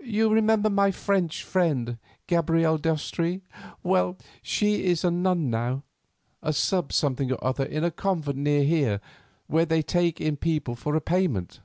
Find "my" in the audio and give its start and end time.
0.70-0.90